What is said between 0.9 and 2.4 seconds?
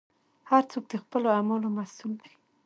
خپلو اعمالو مسوول دی.